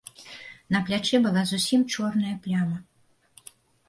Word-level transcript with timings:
На 0.75 0.79
плячы 0.85 1.19
была 1.25 1.43
зусім 1.51 1.81
чорная 1.97 2.31
пляма. 2.47 2.77